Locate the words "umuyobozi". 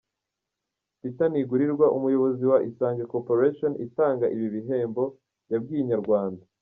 1.97-2.43